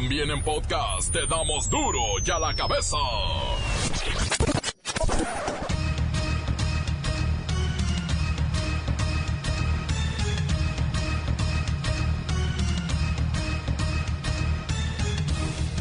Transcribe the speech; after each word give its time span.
También 0.00 0.30
en 0.30 0.40
podcast 0.44 1.12
te 1.12 1.26
damos 1.26 1.68
duro 1.68 2.00
y 2.24 2.30
a 2.30 2.38
la 2.38 2.54
cabeza. 2.54 2.96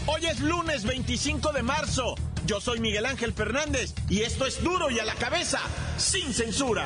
Hoy 0.07 0.25
es 0.25 0.39
lunes 0.39 0.83
25 0.83 1.51
de 1.51 1.61
marzo. 1.61 2.15
Yo 2.47 2.59
soy 2.59 2.79
Miguel 2.79 3.05
Ángel 3.05 3.33
Fernández 3.33 3.93
y 4.09 4.21
esto 4.21 4.47
es 4.47 4.63
duro 4.63 4.89
y 4.89 4.97
a 4.97 5.05
la 5.05 5.13
cabeza, 5.13 5.59
sin 5.97 6.33
censura. 6.33 6.85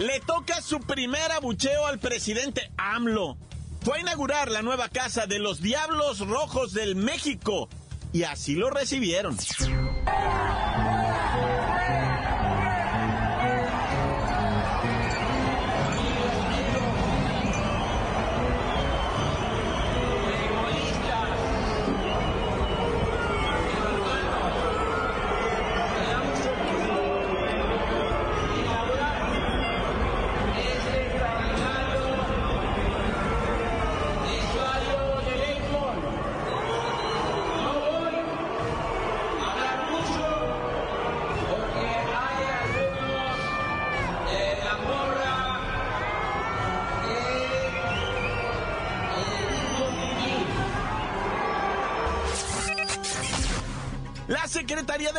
Le 0.00 0.18
toca 0.18 0.60
su 0.60 0.80
primer 0.80 1.30
abucheo 1.30 1.86
al 1.86 2.00
presidente 2.00 2.72
AMLO. 2.76 3.38
Fue 3.82 3.98
a 3.98 4.00
inaugurar 4.00 4.50
la 4.50 4.62
nueva 4.62 4.88
casa 4.88 5.26
de 5.26 5.38
los 5.38 5.62
Diablos 5.62 6.20
Rojos 6.20 6.72
del 6.72 6.96
México 6.96 7.68
y 8.12 8.24
así 8.24 8.54
lo 8.54 8.70
recibieron. 8.70 9.36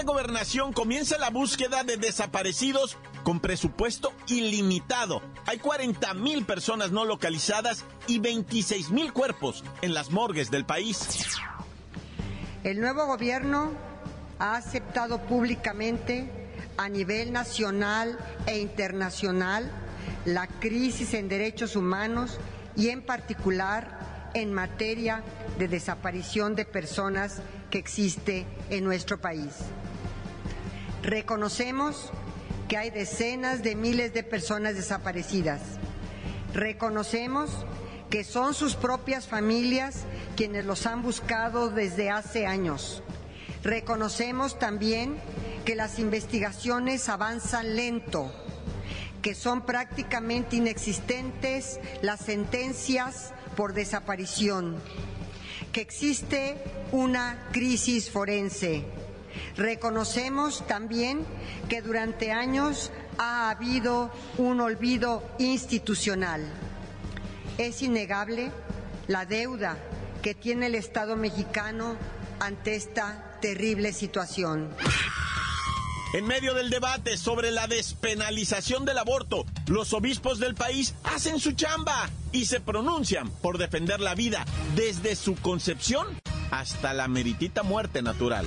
De 0.02 0.08
Gobernación 0.08 0.74
comienza 0.74 1.20
la 1.20 1.30
búsqueda 1.30 1.84
de 1.84 1.96
desaparecidos 1.96 2.98
con 3.24 3.40
presupuesto 3.40 4.12
ilimitado. 4.26 5.22
Hay 5.46 5.60
40 5.60 6.16
mil 6.16 6.44
personas 6.44 6.92
no 6.92 7.06
localizadas 7.06 7.86
y 8.08 8.18
26 8.18 8.90
mil 8.90 9.14
cuerpos 9.14 9.64
en 9.84 9.94
las 9.94 10.10
morgues 10.10 10.50
del 10.50 10.66
país. 10.66 11.38
El 12.64 12.82
nuevo 12.82 13.06
gobierno 13.06 13.74
ha 14.40 14.56
aceptado 14.56 15.20
públicamente 15.22 16.32
a 16.78 16.90
nivel 16.90 17.32
nacional 17.32 18.18
e 18.48 18.58
internacional 18.58 19.72
la 20.26 20.48
crisis 20.48 21.14
en 21.14 21.30
derechos 21.30 21.76
humanos 21.76 22.40
y 22.76 22.90
en 22.90 23.04
particular 23.04 24.32
en 24.34 24.52
materia 24.52 25.24
de 25.60 25.68
desaparición 25.68 26.56
de 26.56 26.66
personas 26.66 27.40
que 27.70 27.78
existe 27.78 28.48
en 28.72 28.84
nuestro 28.84 29.22
país. 29.22 29.54
Reconocemos 31.04 32.12
que 32.68 32.78
hay 32.78 32.90
decenas 32.90 33.64
de 33.64 33.76
miles 33.76 34.14
de 34.14 34.24
personas 34.24 34.76
desaparecidas. 34.76 35.62
Reconocemos 36.54 37.50
que 38.10 38.24
son 38.24 38.54
sus 38.54 38.76
propias 38.76 39.28
familias 39.28 40.04
quienes 40.36 40.66
los 40.66 40.86
han 40.86 41.02
buscado 41.02 41.70
desde 41.70 42.10
hace 42.12 42.46
años. 42.46 43.02
Reconocemos 43.64 44.60
también 44.60 45.18
que 45.66 45.76
las 45.76 45.98
investigaciones 45.98 47.10
avanzan 47.10 47.76
lento, 47.76 48.32
que 49.22 49.34
son 49.34 49.66
prácticamente 49.66 50.56
inexistentes 50.56 51.80
las 52.02 52.22
sentencias 52.22 53.34
por 53.56 53.74
desaparición, 53.74 54.76
que 55.72 55.82
existe 55.82 56.58
una 56.92 57.50
crisis 57.52 58.10
forense. 58.10 58.86
Reconocemos 59.58 60.66
también 60.68 61.26
que 61.70 61.82
durante 61.82 62.32
años 62.32 62.92
ha 63.18 63.50
habido 63.50 64.12
un 64.38 64.62
olvido 64.62 65.24
institucional. 65.40 66.42
Es 67.58 67.82
innegable 67.82 68.52
la 69.08 69.26
deuda 69.26 69.78
que 70.22 70.34
tiene 70.34 70.68
el 70.68 70.76
Estado 70.76 71.16
mexicano 71.16 71.96
ante 72.40 72.76
esta 72.76 73.38
terrible 73.42 73.94
situación. 73.94 74.70
En 76.14 76.28
medio 76.28 76.54
del 76.54 76.70
debate 76.70 77.18
sobre 77.18 77.52
la 77.52 77.68
despenalización 77.68 78.84
del 78.84 78.98
aborto, 78.98 79.46
los 79.68 79.94
obispos 79.94 80.40
del 80.40 80.56
país 80.56 80.94
hacen 81.06 81.40
su 81.40 81.54
chamba 81.54 82.10
y 82.34 82.46
se 82.46 82.60
pronuncian 82.60 83.30
por 83.30 83.58
defender 83.58 84.02
la 84.02 84.14
vida 84.14 84.46
desde 84.76 85.16
su 85.16 85.36
concepción 85.36 86.08
hasta 86.52 86.94
la 86.94 87.08
meritita 87.08 87.64
muerte 87.64 88.02
natural. 88.02 88.46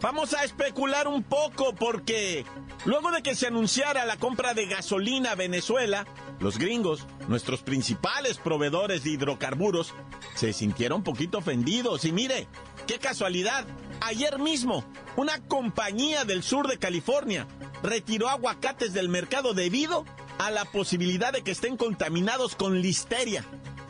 Vamos 0.00 0.32
a 0.32 0.44
especular 0.44 1.08
un 1.08 1.22
poco 1.22 1.74
porque 1.74 2.46
luego 2.86 3.10
de 3.10 3.22
que 3.22 3.34
se 3.34 3.48
anunciara 3.48 4.06
la 4.06 4.16
compra 4.16 4.54
de 4.54 4.64
gasolina 4.64 5.32
a 5.32 5.34
Venezuela, 5.34 6.06
los 6.38 6.56
gringos, 6.56 7.06
nuestros 7.28 7.60
principales 7.60 8.38
proveedores 8.38 9.04
de 9.04 9.10
hidrocarburos, 9.10 9.92
se 10.34 10.54
sintieron 10.54 10.98
un 10.98 11.04
poquito 11.04 11.38
ofendidos 11.38 12.06
y 12.06 12.12
mire, 12.12 12.46
qué 12.86 12.98
casualidad, 12.98 13.66
ayer 14.00 14.38
mismo 14.38 14.84
una 15.16 15.38
compañía 15.38 16.24
del 16.24 16.42
sur 16.42 16.66
de 16.66 16.78
California 16.78 17.46
retiró 17.82 18.30
aguacates 18.30 18.94
del 18.94 19.10
mercado 19.10 19.52
debido 19.52 20.06
a 20.38 20.50
la 20.50 20.64
posibilidad 20.64 21.30
de 21.30 21.42
que 21.42 21.50
estén 21.50 21.76
contaminados 21.76 22.56
con 22.56 22.80
listeria, 22.80 23.44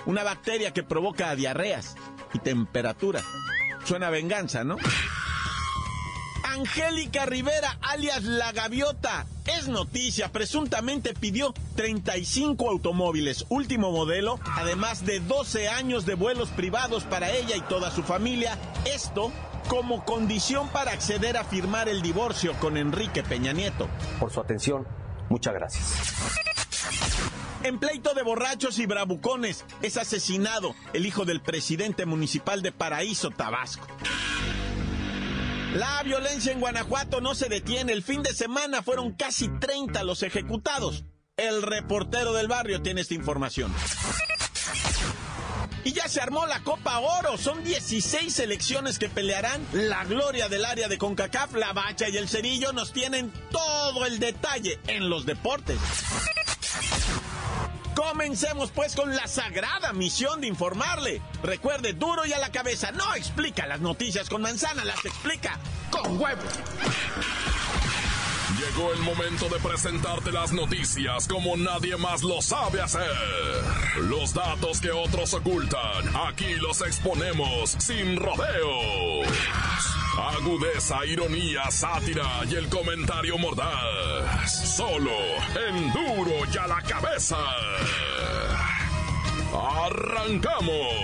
una 0.06 0.24
bacteria 0.24 0.72
que 0.72 0.82
provoca 0.82 1.36
diarreas 1.36 1.94
y 2.34 2.40
temperatura. 2.40 3.22
Suena 3.84 4.10
venganza, 4.10 4.64
¿no? 4.64 4.76
Angélica 6.52 7.26
Rivera, 7.26 7.78
alias 7.80 8.24
La 8.24 8.50
Gaviota, 8.50 9.26
es 9.46 9.68
noticia, 9.68 10.32
presuntamente 10.32 11.14
pidió 11.14 11.54
35 11.76 12.68
automóviles, 12.68 13.46
último 13.48 13.92
modelo, 13.92 14.40
además 14.56 15.06
de 15.06 15.20
12 15.20 15.68
años 15.68 16.06
de 16.06 16.14
vuelos 16.14 16.48
privados 16.50 17.04
para 17.04 17.30
ella 17.30 17.56
y 17.56 17.60
toda 17.60 17.90
su 17.90 18.02
familia. 18.02 18.58
Esto 18.84 19.30
como 19.68 20.04
condición 20.04 20.68
para 20.68 20.90
acceder 20.90 21.36
a 21.36 21.44
firmar 21.44 21.88
el 21.88 22.02
divorcio 22.02 22.54
con 22.54 22.76
Enrique 22.76 23.22
Peña 23.22 23.52
Nieto. 23.52 23.88
Por 24.18 24.32
su 24.32 24.40
atención, 24.40 24.86
muchas 25.28 25.54
gracias. 25.54 25.94
En 27.62 27.78
pleito 27.78 28.14
de 28.14 28.22
borrachos 28.22 28.78
y 28.78 28.86
bravucones 28.86 29.64
es 29.82 29.96
asesinado 29.98 30.74
el 30.94 31.06
hijo 31.06 31.24
del 31.24 31.40
presidente 31.40 32.06
municipal 32.06 32.62
de 32.62 32.72
Paraíso, 32.72 33.30
Tabasco. 33.30 33.86
La 35.74 36.02
violencia 36.02 36.52
en 36.52 36.58
Guanajuato 36.58 37.20
no 37.20 37.34
se 37.36 37.48
detiene. 37.48 37.92
El 37.92 38.02
fin 38.02 38.22
de 38.22 38.34
semana 38.34 38.82
fueron 38.82 39.12
casi 39.12 39.48
30 39.48 40.02
los 40.02 40.24
ejecutados. 40.24 41.04
El 41.36 41.62
reportero 41.62 42.32
del 42.32 42.48
barrio 42.48 42.82
tiene 42.82 43.02
esta 43.02 43.14
información. 43.14 43.72
Y 45.84 45.92
ya 45.92 46.08
se 46.08 46.20
armó 46.20 46.44
la 46.46 46.60
Copa 46.64 46.98
Oro. 46.98 47.38
Son 47.38 47.62
16 47.62 48.34
selecciones 48.34 48.98
que 48.98 49.08
pelearán 49.08 49.64
la 49.72 50.04
gloria 50.04 50.48
del 50.48 50.64
área 50.64 50.88
de 50.88 50.98
CONCACAF. 50.98 51.54
La 51.54 51.72
Bacha 51.72 52.08
y 52.08 52.16
el 52.16 52.28
Cerillo 52.28 52.72
nos 52.72 52.92
tienen 52.92 53.32
todo 53.50 54.06
el 54.06 54.18
detalle 54.18 54.80
en 54.88 55.08
los 55.08 55.24
deportes. 55.24 55.78
Comencemos 57.94 58.70
pues 58.70 58.94
con 58.94 59.14
la 59.14 59.26
sagrada 59.26 59.92
misión 59.92 60.40
de 60.40 60.46
informarle. 60.46 61.20
Recuerde, 61.42 61.92
duro 61.92 62.24
y 62.26 62.32
a 62.32 62.38
la 62.38 62.50
cabeza, 62.50 62.92
no 62.92 63.14
explica 63.14 63.66
las 63.66 63.80
noticias 63.80 64.28
con 64.28 64.42
manzana, 64.42 64.84
las 64.84 65.04
explica 65.04 65.58
con 65.90 66.20
huevo. 66.20 66.42
Llegó 68.58 68.92
el 68.92 69.00
momento 69.00 69.48
de 69.48 69.58
presentarte 69.60 70.32
las 70.32 70.52
noticias 70.52 71.26
como 71.26 71.56
nadie 71.56 71.96
más 71.96 72.22
lo 72.22 72.42
sabe 72.42 72.82
hacer. 72.82 73.10
Los 74.02 74.34
datos 74.34 74.80
que 74.80 74.90
otros 74.90 75.32
ocultan, 75.34 76.14
aquí 76.28 76.54
los 76.56 76.82
exponemos 76.82 77.76
sin 77.78 78.16
rodeos. 78.16 79.26
Agudeza, 80.20 81.04
ironía, 81.06 81.70
sátira 81.70 82.42
y 82.48 82.54
el 82.54 82.68
comentario 82.68 83.38
mordaz. 83.38 84.76
Solo 84.76 85.10
en 85.68 85.92
duro 85.92 86.32
y 86.52 86.58
a 86.58 86.66
la 86.66 86.82
cabeza. 86.82 87.38
¡Arrancamos! 89.52 91.00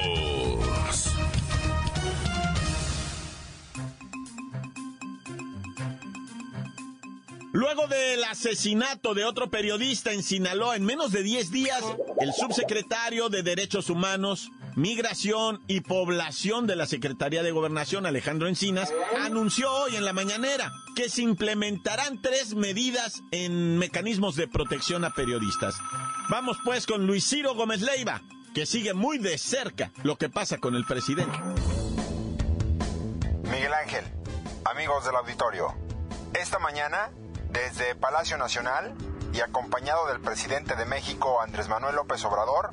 Luego 7.52 7.86
del 7.88 8.22
asesinato 8.24 9.14
de 9.14 9.24
otro 9.24 9.50
periodista 9.50 10.12
en 10.12 10.22
Sinaloa 10.22 10.76
en 10.76 10.84
menos 10.84 11.10
de 11.10 11.22
10 11.22 11.50
días, 11.50 11.82
el 12.20 12.34
subsecretario 12.34 13.30
de 13.30 13.42
Derechos 13.42 13.88
Humanos, 13.88 14.50
Migración 14.76 15.62
y 15.68 15.80
Población 15.80 16.66
de 16.66 16.76
la 16.76 16.84
Secretaría 16.84 17.42
de 17.42 17.50
Gobernación, 17.50 18.04
Alejandro 18.04 18.46
Encinas, 18.46 18.92
anunció 19.24 19.72
hoy 19.72 19.96
en 19.96 20.04
la 20.04 20.12
mañanera 20.12 20.70
que 20.94 21.08
se 21.08 21.22
implementarán 21.22 22.20
tres 22.20 22.54
medidas 22.54 23.22
en 23.30 23.78
mecanismos 23.78 24.36
de 24.36 24.48
protección 24.48 25.06
a 25.06 25.14
periodistas. 25.14 25.76
Vamos 26.28 26.58
pues 26.62 26.86
con 26.86 27.06
Luis 27.06 27.26
Ciro 27.26 27.54
Gómez 27.54 27.80
Leiva, 27.80 28.20
que 28.54 28.66
sigue 28.66 28.92
muy 28.92 29.16
de 29.16 29.38
cerca 29.38 29.92
lo 30.02 30.16
que 30.16 30.28
pasa 30.28 30.58
con 30.58 30.74
el 30.74 30.84
presidente. 30.84 31.38
Miguel 33.44 33.72
Ángel, 33.72 34.04
amigos 34.66 35.06
del 35.06 35.16
auditorio, 35.16 35.74
esta 36.34 36.58
mañana 36.58 37.12
desde 37.50 37.94
Palacio 37.94 38.36
Nacional 38.36 38.94
y 39.32 39.40
acompañado 39.40 40.06
del 40.08 40.20
presidente 40.20 40.76
de 40.76 40.84
México, 40.84 41.40
Andrés 41.40 41.70
Manuel 41.70 41.96
López 41.96 42.22
Obrador, 42.26 42.68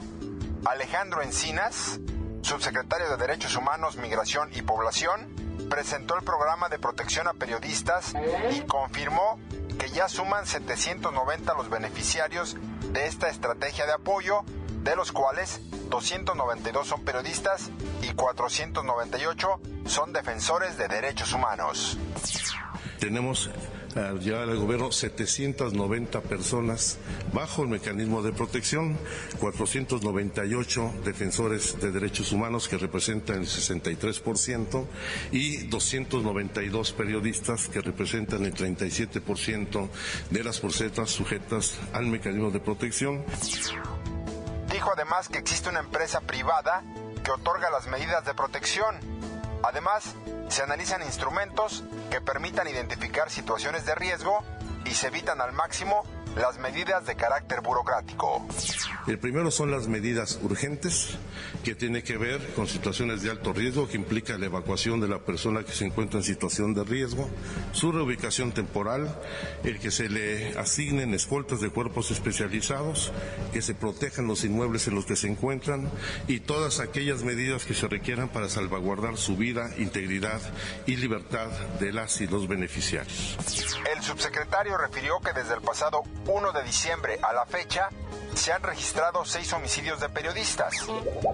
Alejandro 0.66 1.22
Encinas, 1.22 2.00
subsecretario 2.42 3.10
de 3.10 3.18
Derechos 3.18 3.56
Humanos, 3.56 3.98
Migración 3.98 4.50
y 4.54 4.62
Población, 4.62 5.28
presentó 5.70 6.16
el 6.16 6.24
programa 6.24 6.70
de 6.70 6.80
protección 6.80 7.28
a 7.28 7.34
periodistas 7.34 8.14
y 8.52 8.62
confirmó 8.62 9.40
que 9.78 9.90
ya 9.90 10.08
suman 10.08 10.46
790 10.46 11.54
los 11.56 11.70
beneficiarios 11.70 12.56
de 12.92 13.08
esta 13.08 13.30
estrategia 13.30 13.86
de 13.86 13.94
apoyo, 13.94 14.44
de 14.84 14.96
los 14.96 15.12
cuales 15.12 15.60
292 15.90 16.88
son 16.88 17.04
periodistas 17.04 17.70
y 18.02 18.14
498 18.14 19.60
son 19.86 20.14
defensores 20.14 20.78
de 20.78 20.88
derechos 20.88 21.34
humanos. 21.34 21.98
Tenemos 23.00 23.50
al 23.96 24.20
llegar 24.20 24.50
al 24.50 24.58
gobierno 24.58 24.92
790 24.92 26.22
personas 26.22 26.98
bajo 27.34 27.64
el 27.64 27.70
mecanismo 27.70 28.22
de 28.22 28.34
protección, 28.34 28.98
498 29.40 30.94
defensores 31.04 31.80
de 31.80 31.92
derechos 31.92 32.32
humanos 32.32 32.68
que 32.68 32.78
representan 32.78 33.38
el 33.38 33.48
63% 33.48 34.86
y 35.32 35.68
292 35.68 36.92
periodistas 36.94 37.70
que 37.70 37.82
representan 37.82 38.46
el 38.46 38.54
37% 38.54 39.90
de 40.30 40.44
las 40.44 40.60
porcetas 40.60 41.10
sujetas 41.10 41.78
al 41.94 42.08
mecanismo 42.08 42.52
de 42.52 42.60
protección. 42.60 43.24
Dijo 44.72 44.92
además 44.94 45.30
que 45.30 45.38
existe 45.38 45.70
una 45.70 45.80
empresa 45.80 46.22
privada 46.22 46.84
que 47.24 47.32
otorga 47.32 47.70
las 47.70 47.88
medidas 47.88 48.26
de 48.26 48.34
protección. 48.34 49.23
Además, 49.64 50.16
se 50.50 50.62
analizan 50.62 51.02
instrumentos 51.02 51.84
que 52.12 52.22
permitan 52.22 52.68
identificar 52.68 53.30
situaciones 53.30 53.86
de 53.86 53.96
riesgo 53.96 54.44
y 54.86 54.92
se 54.92 55.08
evitan 55.08 55.42
al 55.42 55.54
máximo 55.54 56.04
las 56.36 56.58
medidas 56.60 57.06
de 57.06 57.16
carácter 57.16 57.62
burocrático. 57.62 58.46
El 59.08 59.20
primero 59.20 59.52
son 59.52 59.70
las 59.70 59.88
medidas 59.88 60.40
urgentes, 60.42 61.18
que 61.64 61.76
tiene 61.76 62.04
que 62.04 62.18
ver 62.18 62.54
con 62.56 62.68
situaciones 62.68 63.22
de 63.22 63.30
alto 63.30 63.54
riesgo, 63.54 63.88
que 63.88 63.98
implica 63.98 64.38
la 64.38 64.48
evacuación 64.48 65.00
de 65.00 65.08
la 65.08 65.20
persona 65.20 65.64
que 65.64 65.72
se 65.72 65.86
encuentra 65.86 66.20
en 66.20 66.24
situación 66.24 66.74
de 66.74 66.84
riesgo, 66.84 67.30
su 67.72 67.92
reubicación 67.92 68.52
temporal, 68.52 69.20
el 69.64 69.80
que 69.80 69.92
se 69.92 70.10
le 70.10 70.58
asignen 70.58 71.14
escoltas 71.14 71.62
de 71.62 71.70
cuerpos 71.70 72.12
especializados, 72.12 73.12
que 73.52 73.62
se 73.62 73.76
protejan 73.76 74.28
los 74.28 74.44
inmuebles 74.44 74.88
en 74.88 74.96
los 74.96 75.06
que 75.06 75.16
se 75.16 75.28
encuentran 75.28 75.90
y 76.28 76.40
todas 76.40 76.80
aquellas 76.80 77.24
medidas 77.24 77.66
que 77.66 77.74
se 77.74 77.88
requieran 77.88 78.30
para 78.30 78.50
salvaguardar 78.50 79.18
su 79.18 79.38
vida, 79.38 79.70
integridad 79.78 80.42
y 80.86 80.96
libertad 80.96 81.50
de 81.80 81.94
las 81.94 82.20
y 82.22 82.28
los 82.28 82.48
beneficiarios. 82.48 83.38
El 83.94 84.02
subsecretario 84.02 84.78
refirió 84.78 85.20
que 85.20 85.34
desde 85.34 85.56
el 85.56 85.62
pasado 85.62 86.04
1 86.28 86.52
de 86.52 86.64
diciembre 86.64 87.20
a 87.22 87.34
la 87.34 87.46
fecha 87.46 87.90
se 88.36 88.52
han 88.52 88.64
registrado 88.64 89.26
seis 89.26 89.52
homicidios 89.54 90.00
de 90.00 90.10
periodistas, 90.10 90.74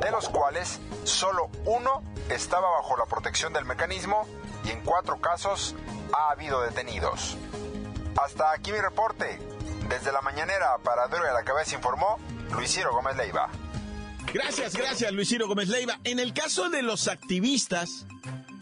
de 0.02 0.12
los 0.12 0.30
cuales 0.30 0.80
solo 1.04 1.50
uno 1.66 2.04
estaba 2.30 2.70
bajo 2.72 2.98
la 2.98 3.06
protección 3.06 3.54
del 3.54 3.66
mecanismo 3.66 4.28
y 4.66 4.70
en 4.72 4.81
cuatro 4.81 5.20
casos 5.22 5.76
ha 6.14 6.31
habido 6.31 6.62
detenidos. 6.62 7.38
Hasta 8.22 8.52
aquí 8.52 8.72
mi 8.72 8.80
reporte. 8.80 9.40
Desde 9.88 10.12
la 10.12 10.22
mañanera 10.22 10.78
para 10.84 11.08
Duro 11.08 11.28
a 11.28 11.34
la 11.34 11.44
Cabeza 11.44 11.75
informó 11.75 12.20
Luis 12.52 12.72
Ciro 12.72 12.94
Gómez 12.94 13.16
Leiva. 13.18 13.50
Gracias, 14.32 14.75
gracias 14.75 15.12
Luis 15.12 15.30
Ciro 15.30 15.48
Gómez 15.48 15.70
Leiva. 15.70 16.00
En 16.04 16.20
el 16.20 16.34
caso 16.34 16.70
de 16.70 16.84
los 16.84 17.08
activistas 17.08 18.06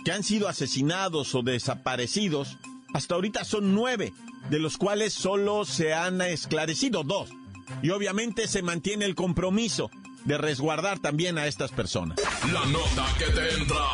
que 0.06 0.14
han 0.14 0.24
sido 0.24 0.48
asesinados 0.48 1.36
o 1.36 1.42
desaparecidos, 1.42 2.58
hasta 2.94 3.16
ahorita 3.16 3.44
son 3.44 3.76
nueve, 3.76 4.14
de 4.50 4.60
los 4.60 4.78
cuales 4.78 5.14
solo 5.14 5.66
se 5.66 5.94
han 5.94 6.22
esclarecido 6.22 7.04
dos. 7.04 7.30
Y 7.82 7.90
obviamente 7.90 8.48
se 8.48 8.62
mantiene 8.62 9.06
el 9.06 9.16
compromiso 9.16 9.92
de 10.26 10.38
resguardar 10.38 11.00
también 11.00 11.38
a 11.38 11.48
estas 11.48 11.72
personas. 11.72 12.18
La 12.52 12.66
nota 12.66 13.06
que 13.18 13.26
te 13.26 13.54
entra. 13.54 13.86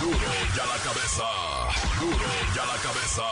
Duro 0.00 0.18
ya 0.56 0.66
la 0.66 0.76
cabeza. 0.82 1.24
Duro 2.00 2.26
ya 2.54 2.66
la 2.66 2.76
cabeza. 2.82 3.22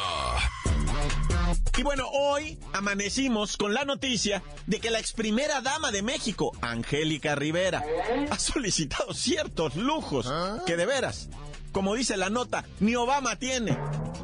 Y 1.77 1.83
bueno, 1.83 2.07
hoy 2.09 2.59
amanecimos 2.73 3.57
con 3.57 3.75
la 3.75 3.85
noticia 3.85 4.43
de 4.67 4.79
que 4.79 4.91
la 4.91 5.01
ex 5.01 5.13
primera 5.13 5.61
dama 5.61 5.91
de 5.91 6.03
México, 6.03 6.53
Angélica 6.61 7.35
Rivera, 7.35 7.83
ha 8.31 8.39
solicitado 8.39 9.13
ciertos 9.13 9.75
lujos 9.75 10.33
que 10.67 10.77
de 10.77 10.87
veras 10.87 11.29
como 11.75 11.97
dice 11.97 12.17
la 12.17 12.31
nota, 12.31 12.65
ni 12.79 12.95
Obama 12.95 13.37
tiene. 13.37 13.77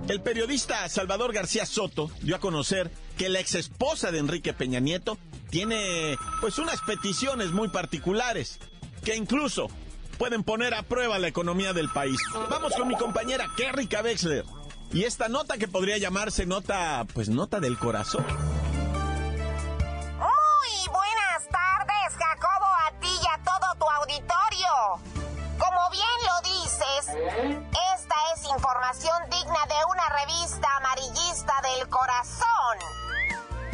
El 0.08 0.22
periodista 0.22 0.88
Salvador 0.88 1.32
García 1.32 1.66
Soto 1.66 2.08
dio 2.22 2.36
a 2.36 2.40
conocer 2.40 2.92
que 3.18 3.28
la 3.28 3.40
ex 3.40 3.56
esposa 3.56 4.12
de 4.12 4.18
Enrique 4.18 4.52
Peña 4.54 4.78
Nieto 4.78 5.18
tiene 5.50 6.16
pues 6.40 6.58
unas 6.58 6.80
peticiones 6.82 7.50
muy 7.50 7.68
particulares 7.68 8.60
que 9.04 9.16
incluso 9.16 9.68
pueden 10.16 10.44
poner 10.44 10.74
a 10.74 10.84
prueba 10.84 11.18
la 11.18 11.26
economía 11.26 11.72
del 11.72 11.90
país. 11.90 12.20
Vamos 12.48 12.72
con 12.74 12.86
mi 12.86 12.96
compañera 12.96 13.50
Kerry 13.56 13.88
Wexler 14.02 14.44
y 14.92 15.02
esta 15.02 15.28
nota 15.28 15.58
que 15.58 15.66
podría 15.66 15.98
llamarse 15.98 16.46
nota 16.46 17.04
pues 17.12 17.28
nota 17.28 17.58
del 17.58 17.76
corazón. 17.78 18.24
Información 28.70 29.28
digna 29.30 29.66
de 29.66 29.84
una 29.90 30.08
revista 30.10 30.68
amarillista 30.76 31.52
del 31.62 31.88
corazón. 31.88 32.78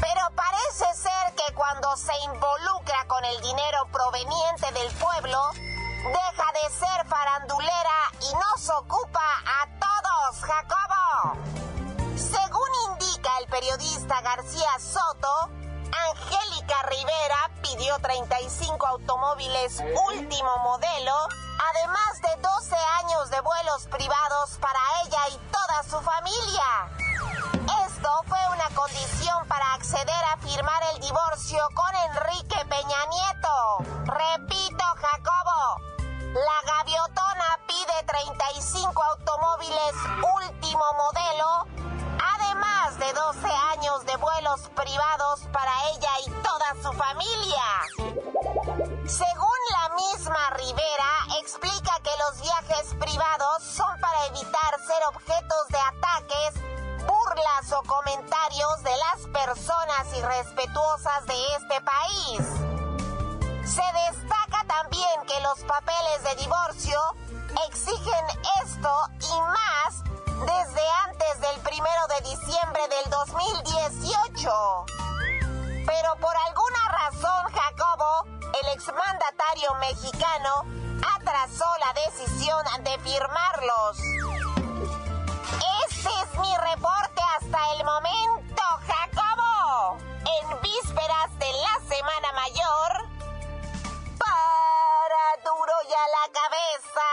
Pero 0.00 0.22
parece 0.34 0.86
ser 0.94 1.34
que 1.34 1.52
cuando 1.52 1.94
se 1.98 2.16
involucra 2.24 3.04
con 3.06 3.22
el 3.26 3.38
dinero 3.42 3.86
proveniente 3.92 4.72
del 4.72 4.90
pueblo, 4.94 5.50
deja 5.52 6.52
de 6.62 6.70
ser 6.74 7.06
farandulera 7.08 8.10
y 8.22 8.34
nos 8.36 8.70
ocupa 8.70 9.20
a 9.44 9.68
todos, 9.78 10.40
Jacobo. 10.40 11.36
Según 12.16 12.68
indica 12.92 13.30
el 13.40 13.48
periodista 13.48 14.22
García 14.22 14.78
Soto, 14.78 15.50
Angélica 16.10 16.82
Rivera 16.84 17.50
pidió 17.60 17.98
35 17.98 18.86
automóviles 18.86 19.78
último 20.08 20.56
modelo 20.64 21.28
además 21.70 22.20
de 22.22 22.42
12 22.42 22.76
años 23.00 23.30
de 23.30 23.40
vuelos 23.40 23.86
privados 23.88 24.58
para 24.60 24.80
ella 25.04 25.18
y 25.32 25.38
toda 25.50 25.82
su 25.82 26.00
familia. 26.00 26.88
Esto 27.86 28.08
fue 28.26 28.38
una 28.52 28.68
condición 28.74 29.46
para 29.48 29.74
acceder 29.74 30.24
a 30.32 30.36
firmar 30.38 30.82
el 30.94 31.00
divorcio 31.00 31.58
con 31.74 31.94
Enrique 32.10 32.64
Peña 32.68 33.06
Nieto. 33.10 33.78
Repito, 34.04 34.84
Jacobo, 34.96 35.80
la 36.34 36.74
gaviotona 36.74 37.58
pide 37.66 38.02
35 38.06 39.02
automóviles 39.02 39.94
último 40.36 40.84
modelo, 40.96 41.66
además 42.34 42.98
de 42.98 43.12
12 43.12 43.48
años 43.72 44.04
de 44.06 44.16
vuelos 44.16 44.60
privados 44.74 45.40
para 45.52 45.72
ella 45.90 46.10
y 46.26 46.30
toda 46.42 46.74
su 46.82 46.92
familia. 46.92 48.65
Según 49.08 49.58
la 49.70 49.94
misma 49.94 50.50
Rivera, 50.56 51.38
explica 51.40 51.92
que 52.02 52.10
los 52.18 52.40
viajes 52.40 52.92
privados 52.98 53.62
son 53.62 54.00
para 54.00 54.26
evitar 54.26 54.80
ser 54.84 55.00
objetos 55.14 55.68
de 55.68 55.78
ataques, 55.78 56.54
burlas 57.06 57.72
o 57.72 57.82
comentarios 57.84 58.82
de 58.82 58.90
las 58.96 59.28
personas 59.28 60.12
irrespetuosas 60.12 61.24
de 61.26 61.46
este 61.54 61.80
país. 61.82 62.40
Se 63.64 63.84
destaca 64.10 64.64
también 64.66 65.24
que 65.28 65.40
los 65.40 65.60
papeles 65.64 66.24
de 66.24 66.42
divorcio 66.42 67.00
exigen 67.68 68.26
esto 68.64 68.90
y 69.20 69.40
más 69.40 70.02
desde 70.46 70.82
antes 71.06 71.40
del 71.42 71.60
primero 71.60 72.06
de 72.08 72.28
diciembre 72.28 72.82
del 72.88 73.10
2018. 73.10 74.86
Pero 75.86 76.16
por 76.20 76.36
alguna 76.36 76.88
razón, 76.88 77.52
Jacobo, 77.52 78.35
el 78.62 78.68
exmandatario 78.72 79.74
mexicano 79.80 80.64
atrasó 81.16 81.66
la 81.80 81.92
decisión 82.04 82.64
de 82.84 82.98
firmarlos. 83.00 83.98
Ese 85.86 86.08
es 86.08 86.38
mi 86.38 86.56
reporte 86.56 87.22
hasta 87.38 87.72
el 87.74 87.84
momento, 87.84 88.62
Jacobo. 88.86 89.98
En 89.98 90.60
vísperas 90.62 91.38
de 91.38 91.52
la 91.52 91.80
Semana 91.88 92.32
Mayor, 92.32 93.08
para 94.18 95.36
duro 95.44 95.72
ya 95.88 96.04
la 96.16 96.26
cabeza, 96.40 97.08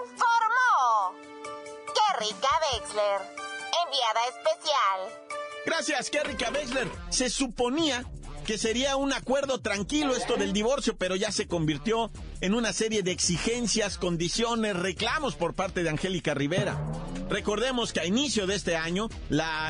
informó 0.00 1.14
Kerrika 1.94 2.50
Wexler, 2.72 3.20
enviada 3.84 4.26
especial. 4.28 5.26
Gracias, 5.66 6.10
Kerrika 6.10 6.50
Wexler. 6.50 6.90
Se 7.10 7.28
suponía 7.28 8.04
que 8.46 8.58
sería 8.58 8.94
un 8.96 9.12
acuerdo 9.12 9.58
tranquilo 9.58 10.14
esto 10.14 10.36
del 10.36 10.52
divorcio, 10.52 10.96
pero 10.96 11.16
ya 11.16 11.32
se 11.32 11.48
convirtió 11.48 12.12
en 12.40 12.54
una 12.54 12.72
serie 12.72 13.02
de 13.02 13.10
exigencias, 13.10 13.98
condiciones, 13.98 14.76
reclamos 14.76 15.34
por 15.34 15.54
parte 15.54 15.82
de 15.82 15.90
Angélica 15.90 16.32
Rivera. 16.32 16.78
Recordemos 17.28 17.92
que 17.92 17.98
a 17.98 18.06
inicio 18.06 18.46
de 18.46 18.54
este 18.54 18.76
año, 18.76 19.08
la 19.30 19.66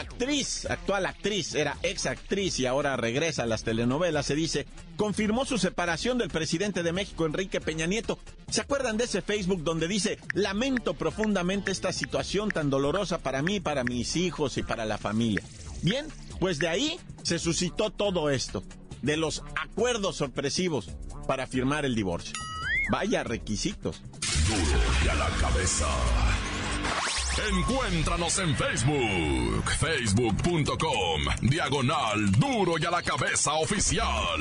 actriz, 0.00 0.66
actual 0.68 1.06
actriz, 1.06 1.54
era 1.54 1.78
ex 1.84 2.06
actriz 2.06 2.58
y 2.58 2.66
ahora 2.66 2.96
regresa 2.96 3.44
a 3.44 3.46
las 3.46 3.62
telenovelas, 3.62 4.26
se 4.26 4.34
dice, 4.34 4.66
confirmó 4.96 5.44
su 5.44 5.56
separación 5.56 6.18
del 6.18 6.28
presidente 6.28 6.82
de 6.82 6.92
México, 6.92 7.26
Enrique 7.26 7.60
Peña 7.60 7.86
Nieto. 7.86 8.18
¿Se 8.50 8.60
acuerdan 8.60 8.96
de 8.96 9.04
ese 9.04 9.22
Facebook 9.22 9.62
donde 9.62 9.86
dice, 9.86 10.18
lamento 10.34 10.94
profundamente 10.94 11.70
esta 11.70 11.92
situación 11.92 12.50
tan 12.50 12.70
dolorosa 12.70 13.18
para 13.18 13.40
mí, 13.40 13.60
para 13.60 13.84
mis 13.84 14.16
hijos 14.16 14.58
y 14.58 14.64
para 14.64 14.84
la 14.84 14.98
familia? 14.98 15.44
Bien, 15.82 16.06
pues 16.40 16.58
de 16.58 16.68
ahí 16.68 16.98
se 17.22 17.38
suscitó 17.38 17.90
todo 17.90 18.30
esto, 18.30 18.62
de 19.02 19.16
los 19.16 19.42
acuerdos 19.60 20.16
sorpresivos 20.16 20.90
para 21.26 21.46
firmar 21.46 21.84
el 21.84 21.94
divorcio. 21.94 22.34
Vaya 22.90 23.24
requisitos. 23.24 24.02
Duro 24.48 24.80
y 25.04 25.08
a 25.08 25.14
la 25.14 25.28
cabeza. 25.40 25.88
Encuéntranos 27.50 28.38
en 28.38 28.56
Facebook, 28.56 29.70
facebook.com, 29.78 31.22
diagonal 31.42 32.30
duro 32.32 32.78
y 32.78 32.84
a 32.86 32.90
la 32.90 33.02
cabeza 33.02 33.52
oficial. 33.54 34.40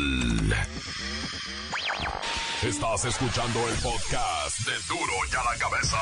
Estás 2.63 3.05
escuchando 3.05 3.59
el 3.67 3.75
podcast 3.75 4.59
de 4.59 4.71
Duro 4.87 5.13
y 5.29 5.35
a 5.35 5.43
la 5.43 5.59
cabeza. 5.59 5.97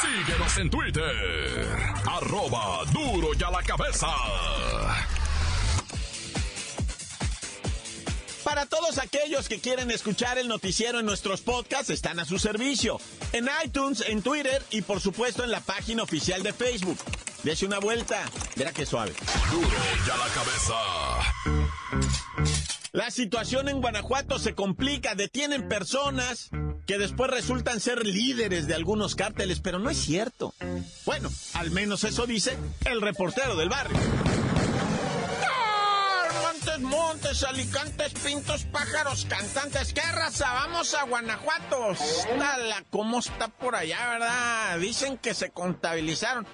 Síguenos 0.00 0.56
en 0.58 0.70
Twitter, 0.70 1.66
arroba 2.06 2.84
duro 2.92 3.28
y 3.38 3.42
a 3.42 3.50
la 3.50 3.62
cabeza. 3.62 4.06
Para 8.48 8.64
todos 8.64 8.96
aquellos 8.96 9.46
que 9.46 9.60
quieren 9.60 9.90
escuchar 9.90 10.38
el 10.38 10.48
noticiero 10.48 11.00
en 11.00 11.04
nuestros 11.04 11.42
podcasts, 11.42 11.90
están 11.90 12.18
a 12.18 12.24
su 12.24 12.38
servicio. 12.38 12.98
En 13.34 13.46
iTunes, 13.62 14.02
en 14.08 14.22
Twitter 14.22 14.64
y 14.70 14.80
por 14.80 15.02
supuesto 15.02 15.44
en 15.44 15.50
la 15.50 15.60
página 15.60 16.02
oficial 16.02 16.42
de 16.42 16.54
Facebook. 16.54 16.96
Dese 17.42 17.66
una 17.66 17.78
vuelta, 17.78 18.24
verá 18.56 18.72
que 18.72 18.86
suave. 18.86 19.12
Duro 19.50 19.68
y 19.68 20.10
a 20.10 20.16
la 20.16 20.28
cabeza. 20.32 20.74
La 22.92 23.10
situación 23.10 23.68
en 23.68 23.82
Guanajuato 23.82 24.38
se 24.38 24.54
complica, 24.54 25.14
detienen 25.14 25.68
personas 25.68 26.48
que 26.86 26.96
después 26.96 27.30
resultan 27.30 27.80
ser 27.80 28.06
líderes 28.06 28.66
de 28.66 28.74
algunos 28.74 29.14
cárteles, 29.14 29.60
pero 29.60 29.78
no 29.78 29.90
es 29.90 29.98
cierto. 29.98 30.54
Bueno, 31.04 31.30
al 31.52 31.70
menos 31.70 32.02
eso 32.04 32.26
dice 32.26 32.56
el 32.86 33.02
reportero 33.02 33.56
del 33.56 33.68
barrio. 33.68 33.98
Montes, 36.80 37.42
Alicantes, 37.42 38.12
Pintos, 38.14 38.64
Pájaros, 38.64 39.26
Cantantes. 39.28 39.92
¿Qué 39.92 40.02
raza? 40.12 40.52
Vamos 40.52 40.94
a 40.94 41.04
Guanajuato. 41.04 41.94
¿Cómo 42.90 43.18
está 43.18 43.48
por 43.48 43.74
allá, 43.74 43.98
verdad? 44.10 44.78
Dicen 44.78 45.18
que 45.18 45.34
se 45.34 45.50
contabilizaron. 45.50 46.46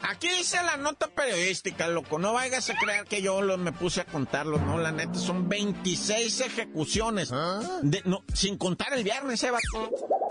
Aquí 0.00 0.28
dice 0.28 0.56
la 0.64 0.76
nota 0.76 1.08
periodística, 1.08 1.86
loco. 1.86 2.18
No 2.18 2.32
vayas 2.32 2.68
a 2.70 2.74
creer 2.74 3.04
que 3.04 3.22
yo 3.22 3.40
lo, 3.40 3.56
me 3.56 3.72
puse 3.72 4.00
a 4.00 4.04
contarlo, 4.04 4.58
no, 4.58 4.78
la 4.78 4.90
neta, 4.90 5.14
son 5.14 5.48
26 5.48 6.40
ejecuciones. 6.40 7.30
¿Ah? 7.32 7.60
no, 8.04 8.24
sin 8.34 8.58
contar 8.58 8.92
el 8.94 9.04
viernes, 9.04 9.42
Eva. 9.44 9.58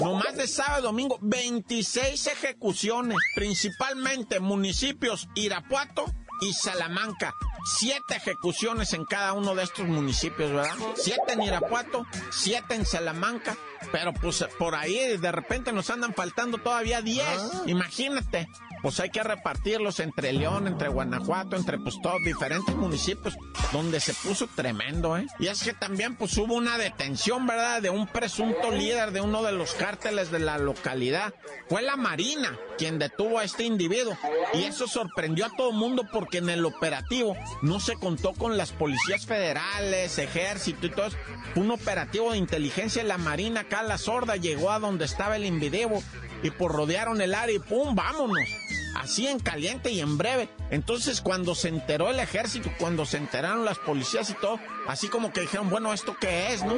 No 0.02 0.16
más 0.16 0.36
de 0.36 0.48
sábado, 0.48 0.84
domingo, 0.84 1.18
26 1.22 2.28
ejecuciones, 2.28 3.18
principalmente 3.36 4.40
municipios 4.40 5.30
Irapuato 5.36 6.06
y 6.42 6.54
Salamanca 6.54 7.34
siete 7.66 8.16
ejecuciones 8.16 8.94
en 8.94 9.06
cada 9.06 9.34
uno 9.34 9.56
de 9.56 9.64
estos 9.64 9.88
municipios, 9.88 10.52
¿verdad? 10.52 10.76
Siete 10.96 11.34
en 11.34 11.44
Irapuato, 11.44 12.06
siete 12.32 12.76
en 12.76 12.86
Salamanca, 12.86 13.58
pero 13.92 14.14
pues 14.14 14.46
por 14.58 14.76
ahí 14.76 15.18
de 15.18 15.32
repente 15.32 15.72
nos 15.72 15.90
andan 15.90 16.14
faltando 16.14 16.58
todavía 16.58 17.02
diez. 17.02 17.26
Ah. 17.28 17.64
Imagínate 17.66 18.50
pues 18.82 19.00
hay 19.00 19.10
que 19.10 19.24
repartirlos 19.24 20.00
entre 20.00 20.34
León, 20.34 20.68
entre 20.68 20.90
Guanajuato, 20.90 21.56
entre 21.56 21.78
pues 21.78 21.96
diferentes 22.26 22.76
municipios 22.76 23.36
donde 23.72 24.00
se 24.00 24.14
puso 24.14 24.48
tremendo, 24.56 25.18
¿eh? 25.18 25.28
Y 25.40 25.48
es 25.48 25.64
que 25.64 25.74
también 25.74 26.16
pues 26.16 26.38
hubo 26.38 26.56
una 26.56 26.78
detención, 26.78 27.46
¿verdad? 27.48 27.82
De 27.82 27.90
un 27.90 28.08
presunto 28.08 28.72
líder 28.72 29.12
de 29.12 29.22
uno 29.22 29.44
de 29.44 29.52
los 29.52 29.74
cárteles 29.74 30.32
de 30.32 30.40
la 30.40 30.58
localidad. 30.58 31.34
Fue 31.70 31.82
la 31.82 31.96
Marina 31.96 32.58
quien 32.78 33.00
detuvo 33.00 33.40
a 33.40 33.44
este 33.44 33.64
individuo. 33.64 34.18
Y 34.54 34.64
eso 34.64 34.88
sorprendió 34.88 35.46
a 35.46 35.56
todo 35.56 35.72
mundo 35.72 36.04
porque 36.12 36.40
en 36.40 36.50
el 36.50 36.66
operativo 36.66 37.36
no 37.62 37.80
se 37.80 37.96
contó 37.96 38.34
con 38.34 38.58
las 38.58 38.72
policías 38.72 39.26
federales, 39.26 40.18
ejército 40.18 40.88
y 40.88 40.90
todo 40.90 41.08
eso. 41.08 41.18
Un 41.56 41.72
operativo 41.72 42.32
de 42.32 42.38
inteligencia. 42.38 43.04
La 43.04 43.18
Marina 43.18 43.62
acá, 43.62 43.84
la 43.84 43.98
sorda, 43.98 44.36
llegó 44.36 44.72
a 44.72 44.80
donde 44.80 45.06
estaba 45.06 45.36
el 45.36 45.46
individuo 45.46 46.02
y 46.44 46.52
pues 46.52 46.72
rodearon 46.72 47.22
el 47.22 47.34
área 47.34 47.56
y 47.56 47.60
¡pum! 47.60 47.96
¡Vámonos! 47.96 48.48
Así 48.96 49.28
en 49.28 49.40
caliente 49.40 49.92
y 49.92 50.00
en 50.00 50.18
breve. 50.18 50.50
Entonces 50.70 51.22
cuando 51.22 51.56
se 51.56 51.70
enteró 51.70 52.10
el 52.10 52.20
ejército, 52.20 52.72
cuando 52.78 53.06
se 53.06 53.18
enteraron 53.18 53.66
las 53.66 53.80
policías 53.80 54.30
y 54.30 54.34
todo, 54.34 54.60
así 54.88 55.08
como 55.08 55.32
que 55.32 55.42
dijeron, 55.42 55.70
bueno, 55.70 55.94
¿esto 55.94 56.16
qué 56.20 56.54
es, 56.54 56.64
no? 56.64 56.76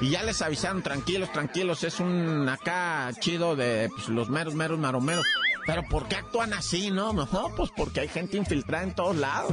Y 0.00 0.10
ya 0.10 0.22
les 0.22 0.42
avisaron, 0.42 0.82
tranquilos, 0.82 1.32
tranquilos, 1.32 1.84
es 1.84 2.00
un 2.00 2.48
acá 2.48 3.10
chido 3.20 3.56
de 3.56 3.88
pues, 3.94 4.08
los 4.08 4.28
meros, 4.28 4.54
meros, 4.54 4.78
maromeros. 4.78 5.24
Pero 5.66 5.82
¿por 5.88 6.08
qué 6.08 6.16
actúan 6.16 6.52
así, 6.52 6.90
no? 6.90 7.12
No, 7.12 7.26
pues 7.56 7.70
porque 7.74 8.00
hay 8.00 8.08
gente 8.08 8.36
infiltrada 8.36 8.84
en 8.84 8.94
todos 8.94 9.16
lados. 9.16 9.52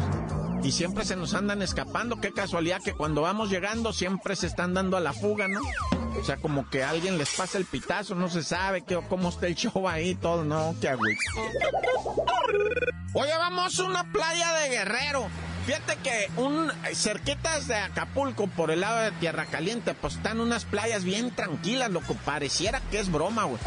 Y 0.63 0.71
siempre 0.73 1.05
se 1.05 1.15
nos 1.15 1.33
andan 1.33 1.61
escapando. 1.61 2.19
Qué 2.19 2.33
casualidad 2.33 2.83
que 2.83 2.93
cuando 2.93 3.21
vamos 3.21 3.49
llegando 3.49 3.93
siempre 3.93 4.35
se 4.35 4.47
están 4.47 4.73
dando 4.73 4.97
a 4.97 4.99
la 4.99 5.13
fuga, 5.13 5.47
¿no? 5.47 5.61
O 6.19 6.23
sea, 6.23 6.37
como 6.37 6.69
que 6.69 6.83
alguien 6.83 7.17
les 7.17 7.35
pasa 7.35 7.57
el 7.57 7.65
pitazo, 7.65 8.15
no 8.15 8.29
se 8.29 8.43
sabe 8.43 8.81
qué, 8.81 8.99
cómo 9.09 9.29
está 9.29 9.47
el 9.47 9.55
show 9.55 9.87
ahí, 9.87 10.15
todo, 10.15 10.43
no, 10.43 10.75
qué 10.79 10.89
agüita. 10.89 11.21
Oye, 13.13 13.31
vamos 13.37 13.79
a 13.79 13.83
una 13.83 14.11
playa 14.11 14.53
de 14.53 14.69
Guerrero. 14.69 15.27
Fíjate 15.65 15.97
que 15.97 16.31
un 16.37 16.71
cerquitas 16.93 17.67
de 17.67 17.75
Acapulco 17.75 18.47
por 18.47 18.71
el 18.71 18.81
lado 18.81 18.99
de 18.99 19.11
Tierra 19.11 19.45
Caliente, 19.45 19.93
pues 19.93 20.15
están 20.15 20.39
unas 20.39 20.65
playas 20.65 21.03
bien 21.03 21.29
tranquilas, 21.35 21.91
lo 21.91 22.01
que 22.01 22.15
pareciera 22.15 22.81
que 22.89 22.99
es 22.99 23.11
broma, 23.11 23.43
güey. 23.43 23.59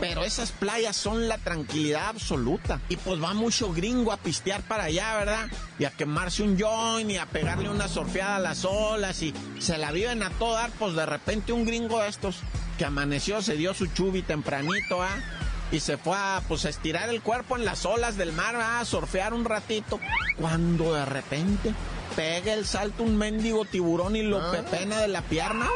Pero 0.00 0.24
esas 0.24 0.50
playas 0.50 0.96
son 0.96 1.28
la 1.28 1.38
tranquilidad 1.38 2.08
absoluta. 2.08 2.80
Y 2.88 2.96
pues 2.96 3.22
va 3.22 3.32
mucho 3.32 3.72
gringo 3.72 4.12
a 4.12 4.16
pistear 4.16 4.62
para 4.62 4.84
allá, 4.84 5.16
¿verdad? 5.16 5.46
Y 5.78 5.84
a 5.84 5.90
quemarse 5.90 6.42
un 6.42 6.58
joint 6.58 7.10
y 7.10 7.16
a 7.16 7.26
pegarle 7.26 7.68
una 7.68 7.86
surfeada 7.86 8.36
a 8.36 8.40
las 8.40 8.64
olas 8.64 9.22
y 9.22 9.32
se 9.60 9.78
la 9.78 9.92
viven 9.92 10.22
a 10.22 10.30
todo 10.30 10.54
dar, 10.54 10.70
pues 10.72 10.94
de 10.94 11.06
repente 11.06 11.52
un 11.52 11.64
gringo 11.64 12.00
de 12.00 12.08
estos 12.08 12.40
que 12.76 12.84
amaneció 12.84 13.40
se 13.40 13.56
dio 13.56 13.72
su 13.72 13.86
chubi 13.86 14.22
tempranito, 14.22 15.02
¿ah? 15.02 15.16
Y 15.72 15.80
se 15.80 15.96
fue 15.96 16.16
a, 16.16 16.42
pues, 16.46 16.64
estirar 16.64 17.08
el 17.08 17.22
cuerpo 17.22 17.56
en 17.56 17.64
las 17.64 17.84
olas 17.84 18.16
del 18.16 18.32
mar, 18.32 18.56
a 18.56 18.84
surfear 18.84 19.34
un 19.34 19.44
ratito, 19.44 20.00
cuando 20.38 20.94
de 20.94 21.04
repente 21.04 21.74
pega 22.14 22.52
el 22.52 22.66
salto 22.66 23.02
un 23.02 23.16
mendigo 23.16 23.64
tiburón 23.64 24.16
y 24.16 24.22
lo 24.22 24.40
ah. 24.40 24.52
pepena 24.52 25.00
de 25.00 25.08
la 25.08 25.22
pierna. 25.22 25.66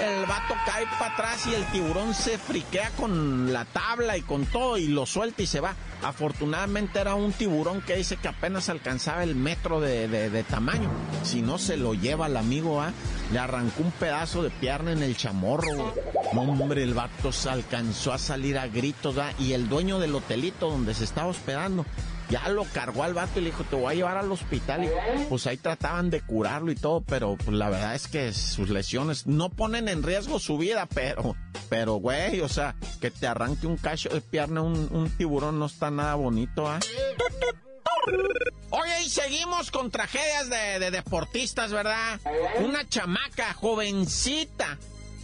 El 0.00 0.26
vato 0.26 0.54
cae 0.66 0.84
para 0.98 1.14
atrás 1.14 1.46
y 1.46 1.54
el 1.54 1.64
tiburón 1.66 2.12
se 2.12 2.36
friquea 2.36 2.90
con 2.90 3.50
la 3.50 3.64
tabla 3.64 4.18
y 4.18 4.22
con 4.22 4.44
todo 4.44 4.76
y 4.76 4.88
lo 4.88 5.06
suelta 5.06 5.42
y 5.42 5.46
se 5.46 5.60
va. 5.60 5.74
Afortunadamente 6.02 7.00
era 7.00 7.14
un 7.14 7.32
tiburón 7.32 7.80
que 7.80 7.96
dice 7.96 8.18
que 8.18 8.28
apenas 8.28 8.68
alcanzaba 8.68 9.22
el 9.22 9.34
metro 9.34 9.80
de, 9.80 10.44
tamaño. 10.50 10.90
Si 11.22 11.40
no 11.40 11.56
se 11.56 11.78
lo 11.78 11.94
lleva 11.94 12.26
el 12.26 12.36
amigo, 12.36 12.82
¿ah? 12.82 12.92
le 13.32 13.38
arrancó 13.38 13.82
un 13.82 13.90
pedazo 13.92 14.42
de 14.42 14.50
pierna 14.50 14.92
en 14.92 15.02
el 15.02 15.16
chamorro. 15.16 15.94
Hombre, 16.34 16.82
el 16.82 16.92
vato 16.92 17.32
se 17.32 17.48
alcanzó 17.48 18.12
a 18.12 18.18
salir 18.18 18.58
a 18.58 18.68
gritos 18.68 19.16
¿ah? 19.16 19.32
y 19.38 19.54
el 19.54 19.66
dueño 19.66 19.98
del 19.98 20.14
hotelito 20.14 20.68
donde 20.68 20.92
se 20.92 21.04
estaba 21.04 21.28
hospedando 21.28 21.86
ya 22.28 22.48
lo 22.48 22.64
cargó 22.64 23.04
al 23.04 23.14
vato 23.14 23.38
y 23.38 23.42
le 23.42 23.50
dijo, 23.50 23.64
te 23.64 23.76
voy 23.76 23.92
a 23.92 23.96
llevar 23.96 24.16
al 24.16 24.30
hospital. 24.30 24.84
Y 24.84 24.88
pues 25.28 25.46
ahí 25.46 25.56
trataban 25.56 26.10
de 26.10 26.20
curarlo 26.20 26.70
y 26.70 26.74
todo, 26.74 27.00
pero 27.02 27.36
pues, 27.36 27.56
la 27.56 27.70
verdad 27.70 27.94
es 27.94 28.08
que 28.08 28.32
sus 28.32 28.68
lesiones 28.68 29.26
no 29.26 29.50
ponen 29.50 29.88
en 29.88 30.02
riesgo 30.02 30.38
su 30.38 30.58
vida, 30.58 30.86
pero, 30.92 31.36
pero 31.68 31.94
güey, 31.94 32.40
o 32.40 32.48
sea, 32.48 32.74
que 33.00 33.10
te 33.10 33.26
arranque 33.26 33.66
un 33.66 33.76
cacho 33.76 34.08
de 34.08 34.20
pierna 34.20 34.62
un, 34.62 35.10
tiburón 35.16 35.58
no 35.58 35.66
está 35.66 35.90
nada 35.90 36.14
bonito, 36.14 36.68
¿ah? 36.68 36.80
Oye, 38.70 39.02
y 39.04 39.08
seguimos 39.08 39.70
con 39.70 39.90
tragedias 39.90 40.50
de, 40.50 40.78
de 40.78 40.90
deportistas, 40.90 41.72
¿verdad? 41.72 42.20
Una 42.60 42.88
chamaca 42.88 43.52
jovencita 43.54 44.78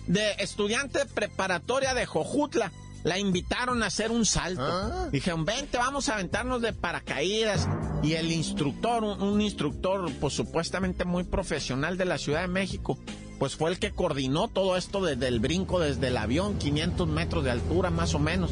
de 0.06 0.32
estudiante 0.38 1.04
preparatoria 1.06 1.94
de 1.94 2.06
Jojutla 2.06 2.73
la 3.04 3.18
invitaron 3.18 3.82
a 3.82 3.87
hacer 3.87 4.11
un 4.11 4.25
salto. 4.25 4.62
¿Ah? 4.62 5.09
Dijeron, 5.11 5.44
vente, 5.44 5.78
vamos 5.78 6.09
a 6.09 6.14
aventarnos 6.14 6.62
de 6.62 6.73
paracaídas. 6.73 7.68
Y 8.02 8.14
el 8.14 8.32
instructor, 8.32 9.04
un, 9.04 9.40
instructor, 9.40 10.11
pues 10.21 10.35
supuestamente 10.35 11.04
muy 11.04 11.25
profesional 11.25 11.97
de 11.97 12.04
la 12.04 12.18
Ciudad 12.18 12.42
de 12.42 12.49
México, 12.49 12.99
pues 13.38 13.56
fue 13.56 13.71
el 13.71 13.78
que 13.78 13.92
coordinó 13.92 14.49
todo 14.49 14.76
esto 14.76 15.04
desde 15.04 15.28
el 15.28 15.40
brinco, 15.40 15.80
desde 15.80 16.09
el 16.09 16.16
avión, 16.16 16.59
500 16.59 17.09
metros 17.09 17.44
de 17.44 17.50
altura 17.50 17.90
más 17.90 18.14
o 18.14 18.18
menos. 18.18 18.50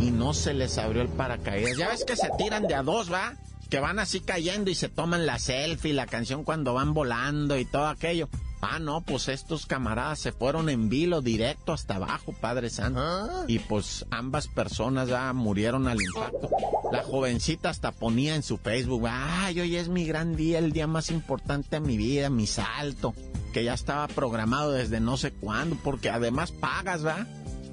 Y 0.00 0.10
no 0.10 0.34
se 0.34 0.52
les 0.54 0.78
abrió 0.78 1.02
el 1.02 1.08
paracaídas. 1.08 1.76
Ya 1.76 1.88
ves 1.88 2.04
que 2.04 2.16
se 2.16 2.28
tiran 2.38 2.66
de 2.66 2.74
a 2.74 2.82
dos, 2.82 3.12
¿va? 3.12 3.34
Que 3.70 3.78
van 3.78 3.98
así 3.98 4.20
cayendo 4.20 4.70
y 4.70 4.74
se 4.74 4.88
toman 4.88 5.26
la 5.26 5.38
selfie, 5.38 5.92
la 5.92 6.06
canción 6.06 6.44
cuando 6.44 6.74
van 6.74 6.92
volando 6.92 7.56
y 7.58 7.64
todo 7.64 7.86
aquello. 7.86 8.28
Ah, 8.64 8.78
no, 8.78 9.00
pues 9.00 9.28
estos 9.28 9.66
camaradas 9.66 10.20
se 10.20 10.30
fueron 10.30 10.68
en 10.68 10.88
vilo 10.88 11.20
directo 11.20 11.72
hasta 11.72 11.96
abajo, 11.96 12.32
Padre 12.32 12.70
Santo. 12.70 13.00
¿Ah? 13.02 13.44
Y 13.48 13.58
pues 13.58 14.06
ambas 14.10 14.46
personas 14.46 15.08
ya 15.08 15.32
murieron 15.32 15.88
al 15.88 16.00
impacto. 16.00 16.48
La 16.92 17.02
jovencita 17.02 17.70
hasta 17.70 17.90
ponía 17.90 18.36
en 18.36 18.44
su 18.44 18.58
Facebook, 18.58 19.08
ay, 19.10 19.58
hoy 19.58 19.76
es 19.76 19.88
mi 19.88 20.06
gran 20.06 20.36
día, 20.36 20.60
el 20.60 20.72
día 20.72 20.86
más 20.86 21.10
importante 21.10 21.70
de 21.70 21.80
mi 21.80 21.96
vida, 21.96 22.30
mi 22.30 22.46
salto, 22.46 23.14
que 23.52 23.64
ya 23.64 23.74
estaba 23.74 24.06
programado 24.06 24.70
desde 24.70 25.00
no 25.00 25.16
sé 25.16 25.32
cuándo, 25.32 25.76
porque 25.82 26.10
además 26.10 26.52
pagas, 26.52 27.04
¿va? 27.04 27.26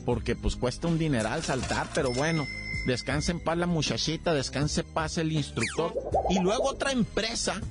Porque 0.06 0.36
pues 0.36 0.56
cuesta 0.56 0.88
un 0.88 0.98
dineral 0.98 1.44
saltar, 1.44 1.88
pero 1.94 2.12
bueno. 2.14 2.46
Descanse 2.88 3.34
en 3.34 3.44
paz 3.44 3.58
la 3.58 3.68
muchachita, 3.68 4.34
descanse 4.34 4.82
en 4.82 4.88
paz 4.88 5.18
el 5.18 5.34
instructor. 5.34 5.94
Y 6.30 6.40
luego 6.40 6.70
otra 6.70 6.94
empresa 6.94 7.62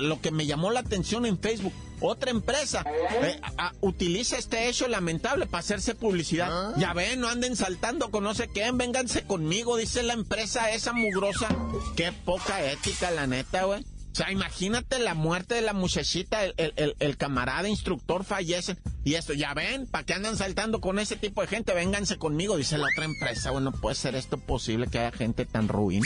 lo 0.00 0.20
que 0.20 0.30
me 0.30 0.46
llamó 0.46 0.70
la 0.70 0.80
atención 0.80 1.26
en 1.26 1.38
Facebook, 1.38 1.72
otra 2.02 2.30
empresa 2.30 2.84
eh, 3.22 3.40
utiliza 3.80 4.36
este 4.36 4.68
hecho 4.68 4.88
lamentable 4.88 5.46
para 5.46 5.60
hacerse 5.60 5.94
publicidad. 5.94 6.48
Ah. 6.50 6.74
Ya 6.76 6.92
ven, 6.92 7.20
no 7.20 7.28
anden 7.28 7.56
saltando 7.56 8.10
con 8.10 8.24
no 8.24 8.34
sé 8.34 8.48
qué, 8.48 8.70
vénganse 8.72 9.22
conmigo, 9.24 9.76
dice 9.76 10.02
la 10.02 10.14
empresa 10.14 10.70
esa 10.70 10.92
mugrosa. 10.92 11.48
Qué 11.96 12.12
poca 12.12 12.62
ética, 12.64 13.10
la 13.10 13.26
neta, 13.26 13.64
güey. 13.64 13.84
O 14.12 14.14
sea, 14.14 14.30
imagínate 14.30 14.98
la 14.98 15.14
muerte 15.14 15.54
de 15.54 15.62
la 15.62 15.72
muchachita, 15.72 16.44
el, 16.44 17.16
camarada 17.16 17.68
instructor 17.68 18.24
fallece. 18.24 18.76
Y 19.04 19.14
esto, 19.14 19.32
ya 19.32 19.54
ven, 19.54 19.86
¿para 19.86 20.04
qué 20.04 20.12
andan 20.12 20.36
saltando 20.36 20.82
con 20.82 20.98
ese 20.98 21.16
tipo 21.16 21.40
de 21.40 21.46
gente? 21.46 21.72
Vénganse 21.72 22.18
conmigo, 22.18 22.58
dice 22.58 22.76
la 22.76 22.88
otra 22.92 23.06
empresa. 23.06 23.50
Bueno, 23.50 23.72
puede 23.72 23.94
ser 23.94 24.14
esto 24.14 24.36
posible 24.36 24.88
que 24.88 24.98
haya 24.98 25.12
gente 25.12 25.46
tan 25.46 25.66
ruin. 25.66 26.02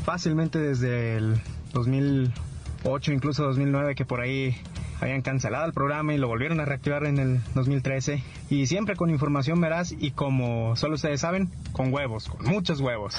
fácilmente 0.03 0.59
desde 0.59 1.17
el 1.17 1.35
2008, 1.73 3.13
incluso 3.13 3.43
2009, 3.43 3.95
que 3.95 4.05
por 4.05 4.21
ahí 4.21 4.55
habían 5.03 5.21
cancelado 5.21 5.65
el 5.65 5.73
programa 5.73 6.13
y 6.13 6.17
lo 6.17 6.29
volvieron 6.29 6.61
a 6.61 6.65
reactivar 6.65 7.05
en 7.05 7.17
el 7.17 7.41
2013. 7.55 8.23
Y 8.49 8.67
siempre 8.67 8.95
con 8.95 9.09
información 9.09 9.59
veraz 9.59 9.91
y 9.91 10.11
como 10.11 10.75
solo 10.77 10.95
ustedes 10.95 11.19
saben, 11.19 11.51
con 11.73 11.93
huevos, 11.93 12.29
con 12.29 12.45
muchos 12.45 12.79
huevos. 12.79 13.15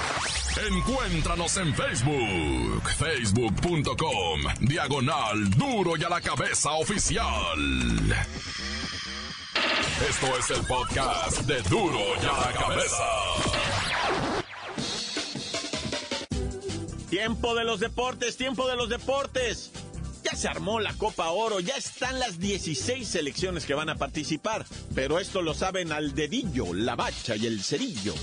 Encuéntranos 0.71 1.57
en 1.59 1.75
Facebook, 1.75 2.83
facebook.com, 2.97 4.41
diagonal 4.61 5.51
duro 5.51 5.97
y 5.99 6.05
a 6.05 6.09
la 6.09 6.21
cabeza 6.21 6.73
oficial. 6.73 7.29
Esto 10.09 10.39
es 10.39 10.51
el 10.59 10.67
podcast 10.67 11.43
de 11.43 11.61
duro 11.69 12.01
y 12.23 12.27
a 12.27 12.47
la 12.47 12.53
cabeza. 12.53 13.05
Tiempo 17.11 17.55
de 17.55 17.65
los 17.65 17.79
deportes, 17.79 18.37
tiempo 18.37 18.67
de 18.69 18.77
los 18.77 18.89
deportes. 18.89 19.71
Se 20.35 20.49
armó 20.49 20.81
la 20.81 20.93
Copa 20.95 21.31
Oro, 21.31 21.61
ya 21.61 21.77
están 21.77 22.19
las 22.19 22.41
16 22.41 23.07
selecciones 23.07 23.67
que 23.67 23.75
van 23.75 23.89
a 23.89 23.95
participar, 23.95 24.67
pero 24.95 25.21
esto 25.21 25.43
lo 25.43 25.55
saben 25.55 25.93
al 25.93 26.15
dedillo, 26.15 26.75
la 26.75 26.97
bacha 26.97 27.37
y 27.37 27.47
el 27.47 27.63
cerillo. 27.63 28.15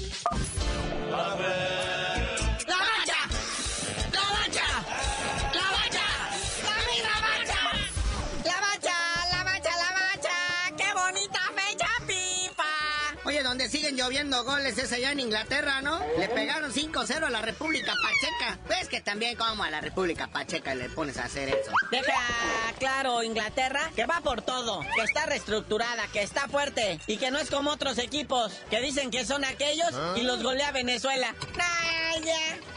Siguen 13.71 13.95
lloviendo 13.95 14.43
goles 14.43 14.77
es 14.77 14.91
allá 14.91 15.13
en 15.13 15.21
Inglaterra, 15.21 15.81
¿no? 15.81 16.01
Le 16.19 16.27
pegaron 16.27 16.73
5-0 16.73 17.23
a 17.23 17.29
la 17.29 17.41
República 17.41 17.93
Pacheca. 18.03 18.60
Ves 18.67 18.89
que 18.89 18.99
también 18.99 19.38
como 19.38 19.63
a 19.63 19.69
la 19.69 19.79
República 19.79 20.27
Pacheca 20.27 20.75
le 20.75 20.89
pones 20.89 21.17
a 21.17 21.23
hacer 21.23 21.47
eso. 21.47 21.71
Deja 21.89 22.13
claro 22.79 23.23
Inglaterra 23.23 23.89
que 23.95 24.05
va 24.05 24.19
por 24.21 24.41
todo, 24.41 24.81
que 24.81 25.03
está 25.03 25.25
reestructurada, 25.25 26.05
que 26.12 26.21
está 26.21 26.49
fuerte 26.49 26.99
y 27.07 27.15
que 27.15 27.31
no 27.31 27.39
es 27.39 27.49
como 27.49 27.71
otros 27.71 27.97
equipos 27.97 28.51
que 28.69 28.81
dicen 28.81 29.10
que 29.10 29.25
son 29.25 29.45
aquellos 29.45 29.91
y 30.17 30.23
los 30.23 30.43
golea 30.43 30.71
Venezuela. 30.73 31.34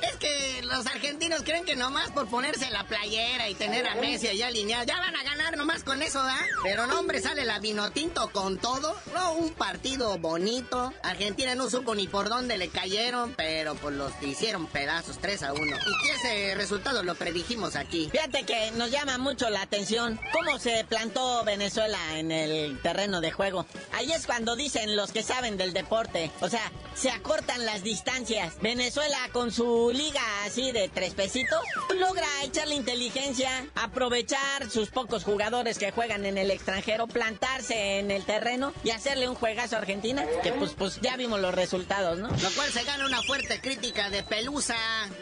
Es 0.09 0.17
que 0.17 0.63
los 0.63 0.87
argentinos 0.87 1.43
creen 1.43 1.65
que 1.65 1.77
nomás 1.77 2.11
por 2.11 2.29
ponerse 2.29 2.71
la 2.71 2.85
playera 2.85 3.49
y 3.49 3.55
tener 3.55 3.87
a 3.87 3.95
Messi 3.95 4.29
allá 4.29 4.49
alineado, 4.49 4.85
ya 4.85 4.99
van 4.99 5.17
a 5.17 5.23
ganar 5.23 5.57
nomás 5.57 5.85
con 5.85 6.03
eso, 6.03 6.23
¿da? 6.23 6.37
Pero 6.63 6.87
no, 6.87 7.01
hombre, 7.01 7.21
sale 7.21 7.45
la 7.45 7.59
Vinotinto 7.59 8.31
con 8.31 8.59
todo. 8.59 8.97
No, 9.15 9.35
un 9.35 9.53
partido 9.53 10.19
bonito. 10.19 10.93
Argentina 11.03 11.55
no 11.55 11.71
supo 11.71 11.95
ni 11.95 12.09
por 12.09 12.29
dónde 12.29 12.59
le 12.59 12.69
cayeron, 12.69 13.35
pero 13.35 13.75
pues 13.77 13.95
los 13.95 14.13
hicieron 14.23 14.67
pedazos 14.67 15.19
3 15.19 15.43
a 15.45 15.53
1. 15.53 15.65
Y 15.65 16.09
ese 16.11 16.55
resultado 16.55 17.03
lo 17.03 17.15
predijimos 17.15 17.77
aquí. 17.77 18.09
Fíjate 18.11 18.45
que 18.45 18.71
nos 18.73 18.91
llama 18.91 19.19
mucho 19.19 19.49
la 19.51 19.63
atención 19.63 20.21
cómo 20.33 20.59
se 20.59 20.85
plantó 20.85 21.45
Venezuela 21.45 21.99
en 22.19 22.31
el 22.31 22.81
terreno 22.81 23.21
de 23.21 23.33
juego. 23.33 23.67
Ahí 23.93 24.13
es 24.13 24.27
cuando 24.27 24.57
dicen 24.57 24.97
los 24.97 25.13
que 25.13 25.23
saben 25.23 25.57
del 25.57 25.73
deporte. 25.73 26.31
O 26.41 26.49
sea, 26.49 26.73
se 26.95 27.11
acortan 27.11 27.65
las 27.65 27.83
distancias. 27.83 28.55
Venezuela 28.61 29.19
con 29.33 29.53
su 29.53 29.93
liga 29.95 30.21
así 30.45 30.73
de 30.73 30.89
tres 30.89 31.15
pesitos, 31.15 31.61
logra 31.99 32.27
echarle 32.43 32.75
inteligencia, 32.75 33.67
aprovechar 33.75 34.71
sus 34.71 34.91
pocos 34.91 35.25
jugadores 35.25 35.79
que 35.79 35.93
juegan 35.93 36.27
en 36.27 36.37
el 36.37 36.51
extranjero, 36.51 37.07
plantarse 37.07 37.99
en 37.99 38.11
el 38.11 38.25
terreno 38.25 38.73
y 38.83 38.91
hacerle 38.91 39.29
un 39.29 39.35
juegazo 39.35 39.77
a 39.77 39.79
Argentina, 39.79 40.25
que 40.43 40.53
pues, 40.53 40.73
pues 40.73 41.01
ya 41.01 41.17
vimos 41.17 41.41
los 41.41 41.55
resultados, 41.55 42.19
¿no? 42.19 42.29
Lo 42.29 42.51
cual 42.51 42.71
se 42.71 42.85
gana 42.85 43.07
una 43.07 43.23
fuerte 43.23 43.61
crítica 43.61 44.11
de 44.11 44.23
Pelusa, 44.23 44.77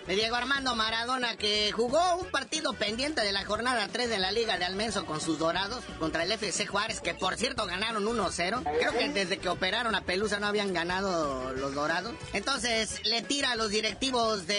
de 0.06 0.14
Diego 0.14 0.36
Armando 0.36 0.74
Maradona, 0.74 1.36
que 1.36 1.70
jugó 1.72 2.16
un 2.16 2.26
partido 2.30 2.72
pendiente 2.72 3.22
de 3.22 3.32
la 3.32 3.44
jornada 3.44 3.88
3 3.92 4.08
de 4.08 4.18
la 4.18 4.32
Liga 4.32 4.58
de 4.58 4.64
Almenso 4.64 5.04
con 5.06 5.20
sus 5.20 5.38
dorados 5.38 5.84
contra 5.98 6.24
el 6.24 6.32
FC 6.32 6.66
Juárez, 6.66 7.00
que 7.00 7.14
por 7.14 7.36
cierto 7.36 7.66
ganaron 7.66 8.04
1-0. 8.04 8.62
Creo 8.78 8.92
que 8.92 9.08
desde 9.10 9.38
que 9.38 9.48
operaron 9.48 9.94
a 9.94 10.02
Pelusa 10.02 10.40
no 10.40 10.46
habían 10.46 10.72
ganado 10.72 11.52
los 11.52 11.74
dorados. 11.74 12.14
Entonces 12.32 13.04
le 13.04 13.22
tira 13.22 13.52
a 13.52 13.56
los 13.56 13.70
directivos 13.70 14.46
de 14.46 14.51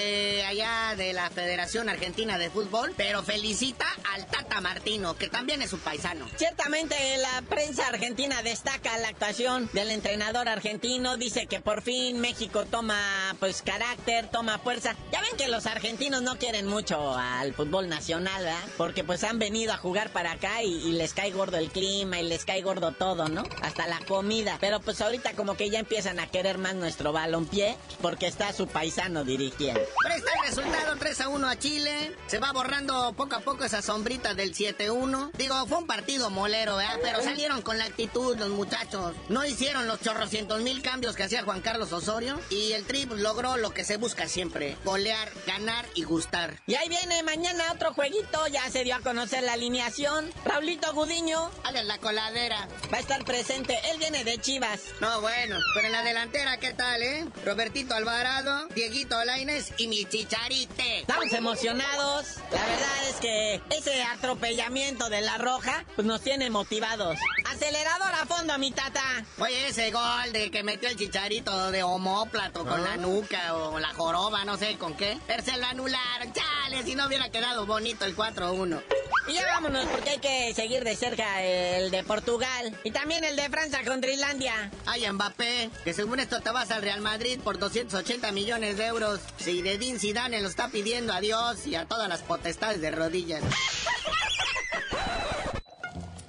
allá 0.46 0.96
de 0.96 1.14
la 1.14 1.30
Federación 1.30 1.90
Argentina 1.90 2.38
de 2.38 2.50
Fútbol, 2.50 2.94
pero 2.98 3.24
felicita 3.24 3.86
al 4.14 4.26
Tata 4.28 4.62
Martino, 4.62 5.16
que 5.16 5.28
también 5.28 5.62
es 5.62 5.70
su 5.70 5.80
paisano. 5.80 6.28
Ciertamente 6.38 6.96
la 7.18 7.42
prensa 7.50 7.88
argentina 7.88 8.42
destaca 8.44 8.98
la 8.98 9.10
actuación 9.10 9.70
del 9.74 9.92
entrenador 9.92 10.48
argentino, 10.48 11.18
dice 11.18 11.48
que 11.48 11.60
por 11.60 11.82
fin 11.82 12.20
México 12.20 12.66
toma 12.66 13.36
pues 13.40 13.62
carácter, 13.62 14.30
toma 14.30 14.60
fuerza. 14.60 14.96
Ya 15.12 15.22
ven 15.22 15.38
que 15.38 15.48
los 15.48 15.66
argentinos 15.66 16.22
no 16.22 16.38
quieren 16.38 16.68
mucho 16.68 17.16
al 17.16 17.54
fútbol 17.54 17.90
nacional, 17.90 18.44
¿verdad? 18.44 18.60
Porque 18.78 19.04
pues 19.04 19.24
han 19.24 19.40
venido 19.40 19.74
a 19.74 19.78
jugar 19.78 20.12
para 20.12 20.34
acá 20.34 20.64
y, 20.64 20.74
y 20.74 20.92
les 20.94 21.14
cae 21.14 21.32
gordo 21.32 21.58
el 21.58 21.70
clima 21.70 22.20
y 22.20 22.24
les 22.24 22.46
cae 22.46 22.62
gordo 22.62 22.92
todo, 22.92 23.28
¿no? 23.28 23.44
Hasta 23.62 23.88
la 23.88 24.00
comida. 24.00 24.58
Pero 24.60 24.80
pues 24.80 25.02
ahorita 25.02 25.34
como 25.34 25.56
que 25.56 25.70
ya 25.70 25.80
empiezan 25.80 26.20
a 26.20 26.28
querer 26.28 26.58
más 26.58 26.76
nuestro 26.76 27.12
balompié 27.12 27.78
porque 28.02 28.28
está 28.28 28.54
su 28.54 28.68
paisano 28.68 29.24
dirigiendo. 29.24 29.83
Pero 30.04 30.16
está 30.16 30.32
el 30.34 30.50
resultado 30.50 30.96
3 30.98 31.22
a 31.22 31.28
1 31.30 31.48
a 31.48 31.60
Chile. 31.60 32.16
Se 32.28 32.40
va 32.40 32.52
borrando 32.52 33.14
poco 33.14 33.36
a 33.36 33.40
poco 33.40 33.64
esa 33.64 33.82
sombrita 33.82 34.34
del 34.34 34.54
7-1. 34.54 35.32
Digo, 35.34 35.66
fue 35.68 35.78
un 35.80 35.88
partido 35.88 36.30
molero, 36.30 36.76
¿verdad? 36.78 37.00
Pero 37.02 37.22
salieron 37.22 37.62
con 37.62 37.78
la 37.78 37.86
actitud 37.86 38.38
los 38.38 38.50
muchachos. 38.50 39.16
No 39.30 39.46
hicieron 39.46 39.88
los 39.88 40.02
chorrocientos 40.02 40.62
mil 40.62 40.82
cambios 40.82 41.16
que 41.16 41.24
hacía 41.24 41.44
Juan 41.44 41.62
Carlos 41.62 41.92
Osorio. 41.92 42.40
Y 42.50 42.74
el 42.74 42.86
Tri 42.86 43.06
pues, 43.06 43.22
logró 43.22 43.58
lo 43.58 43.74
que 43.74 43.84
se 43.84 43.98
busca 43.98 44.28
siempre. 44.28 44.78
Golear, 44.84 45.30
ganar 45.46 45.86
y 45.96 46.04
gustar. 46.04 46.62
Y 46.68 46.76
ahí 46.76 46.90
viene 46.90 47.24
mañana 47.24 47.72
otro 47.74 47.94
jueguito. 47.94 48.48
Ya 48.48 48.70
se 48.70 48.84
dio 48.84 48.96
a 48.96 49.00
conocer 49.00 49.44
la 49.44 49.54
alineación. 49.54 50.32
Raulito 50.46 50.94
Gudiño. 50.94 51.52
Dale 51.64 51.84
la 51.84 51.98
coladera. 51.98 52.68
Va 52.92 52.98
a 52.98 53.02
estar 53.02 53.24
presente. 53.26 53.78
Él 53.92 54.00
viene 54.00 54.24
de 54.24 54.38
Chivas. 54.38 54.82
No, 55.00 55.22
bueno. 55.22 55.58
Pero 55.74 55.88
en 55.88 55.94
la 55.94 56.04
delantera, 56.04 56.58
¿qué 56.58 56.74
tal, 56.74 57.02
eh? 57.02 57.26
Robertito 57.46 57.96
Alvarado, 57.96 58.68
Dieguito 58.70 59.24
Laines 59.26 59.73
y 59.78 59.88
mi 59.88 60.06
chicharite. 60.06 61.02
Estamos 61.02 61.32
emocionados. 61.34 62.36
La 62.52 62.66
verdad 62.66 63.10
es 63.10 63.16
que 63.18 63.62
ese 63.70 64.04
atropellamiento 64.04 65.10
de 65.10 65.22
la 65.22 65.38
roja 65.38 65.86
pues 65.96 66.06
nos 66.06 66.22
tiene 66.22 66.50
motivados. 66.50 67.18
Acelerador 67.52 68.14
a 68.14 68.26
fondo, 68.26 68.58
mi 68.58 68.72
tata. 68.72 69.26
Oye, 69.40 69.68
ese 69.68 69.92
gol 69.92 70.32
de 70.32 70.52
que 70.52 70.64
metió 70.64 70.90
el 70.90 70.98
chicharito 70.98 71.72
de 71.72 71.84
homóplato 71.84 72.66
con 72.66 72.84
la 72.84 72.98
nuca 72.98 73.56
o 73.56 73.80
la 73.80 73.94
joroba, 73.94 74.46
no 74.46 74.58
sé 74.58 74.78
con 74.78 74.96
qué. 74.96 75.18
Pero 75.28 75.44
se 75.44 75.58
lo 75.58 75.66
anularon. 75.66 76.34
Chale, 76.34 76.84
si 76.84 76.96
no 76.96 77.08
hubiera 77.08 77.30
quedado 77.30 77.66
bonito 77.66 78.06
el 78.06 78.16
4-1. 78.16 78.82
Y 79.28 79.34
ya 79.34 79.46
vámonos 79.54 79.86
porque 79.86 80.10
hay 80.10 80.20
que 80.20 80.54
seguir 80.54 80.84
de 80.84 80.98
cerca 80.98 81.42
el 81.42 81.92
de 81.92 82.04
Portugal 82.04 82.78
y 82.84 82.92
también 82.92 83.24
el 83.24 83.38
de 83.38 83.50
Francia 83.50 83.82
contra 83.86 84.12
Islandia. 84.12 84.70
Ay, 84.86 85.10
Mbappé, 85.10 85.70
que 85.86 85.94
según 85.94 86.20
esto 86.20 86.42
te 86.42 86.52
vas 86.52 86.72
al 86.72 86.82
Real 86.82 87.00
Madrid 87.00 87.40
por 87.42 87.58
280 87.58 88.34
millones 88.34 88.78
de 88.78 88.86
euros. 88.86 89.22
Si 89.38 89.62
Dedín 89.64 90.00
Zidane 90.00 90.42
lo 90.42 90.50
está 90.50 90.68
pidiendo 90.68 91.14
a 91.14 91.22
Dios 91.22 91.66
y 91.66 91.76
a 91.76 91.86
todas 91.86 92.10
las 92.10 92.22
potestades 92.22 92.82
de 92.82 92.92
rodillas. 92.92 93.42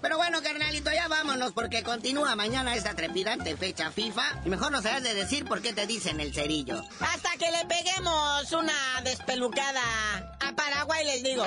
Pero 0.00 0.16
bueno, 0.16 0.40
carnalito, 0.42 0.92
ya 0.92 1.08
vámonos 1.08 1.52
porque 1.52 1.82
continúa 1.82 2.36
mañana 2.36 2.76
esta 2.76 2.94
trepidante 2.94 3.56
fecha 3.56 3.90
FIFA. 3.90 4.42
Y 4.44 4.48
mejor 4.48 4.70
nos 4.70 4.86
has 4.86 5.02
de 5.02 5.14
decir 5.14 5.44
por 5.44 5.60
qué 5.62 5.72
te 5.72 5.86
dicen 5.86 6.20
el 6.20 6.32
cerillo. 6.32 6.80
Hasta 7.00 7.30
que 7.32 7.50
le 7.50 7.64
peguemos 7.66 8.52
una 8.52 9.00
despelucada 9.02 10.36
a 10.40 10.52
Paraguay, 10.54 11.04
les 11.04 11.22
digo. 11.24 11.44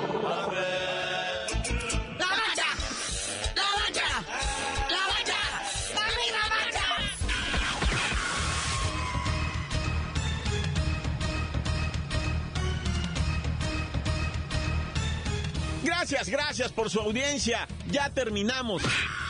Gracias, 16.10 16.30
gracias 16.30 16.72
por 16.72 16.88
su 16.88 17.00
audiencia. 17.00 17.68
Ya 17.90 18.08
terminamos. 18.08 18.82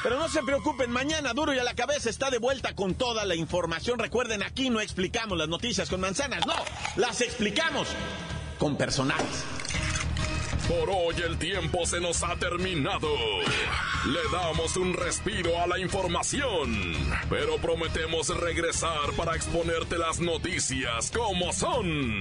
Pero 0.04 0.16
no 0.16 0.28
se 0.28 0.44
preocupen, 0.44 0.92
mañana 0.92 1.32
duro 1.32 1.52
y 1.52 1.58
a 1.58 1.64
la 1.64 1.74
cabeza 1.74 2.08
está 2.08 2.30
de 2.30 2.38
vuelta 2.38 2.76
con 2.76 2.94
toda 2.94 3.24
la 3.24 3.34
información. 3.34 3.98
Recuerden, 3.98 4.44
aquí 4.44 4.70
no 4.70 4.80
explicamos 4.80 5.36
las 5.36 5.48
noticias 5.48 5.88
con 5.88 6.00
manzanas, 6.00 6.46
no, 6.46 6.54
las 6.94 7.20
explicamos 7.20 7.88
con 8.60 8.76
personajes. 8.76 9.44
Por 10.68 10.88
hoy 10.90 11.16
el 11.26 11.36
tiempo 11.38 11.84
se 11.84 11.98
nos 11.98 12.22
ha 12.22 12.36
terminado. 12.36 13.08
Le 14.06 14.20
damos 14.30 14.76
un 14.76 14.94
respiro 14.94 15.60
a 15.60 15.66
la 15.66 15.80
información, 15.80 16.94
pero 17.28 17.56
prometemos 17.56 18.28
regresar 18.28 19.10
para 19.16 19.34
exponerte 19.34 19.98
las 19.98 20.20
noticias 20.20 21.10
como 21.10 21.52
son. 21.52 22.20